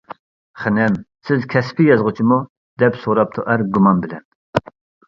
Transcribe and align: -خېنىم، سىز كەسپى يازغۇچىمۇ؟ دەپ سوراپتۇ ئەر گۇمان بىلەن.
-خېنىم، 0.61 0.95
سىز 1.29 1.45
كەسپى 1.53 1.87
يازغۇچىمۇ؟ 1.91 2.41
دەپ 2.85 2.99
سوراپتۇ 3.05 3.47
ئەر 3.49 3.69
گۇمان 3.79 4.07
بىلەن. 4.09 4.31